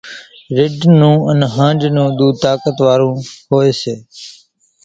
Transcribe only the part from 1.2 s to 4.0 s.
انين ۿانڍ نون ۮوڌ طاقت وارون هوئيَ سي۔